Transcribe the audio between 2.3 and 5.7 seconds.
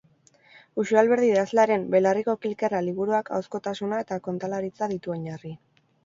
kilkerra" liburuak ahozkotasuna eta kontalaritza ditu oinarri.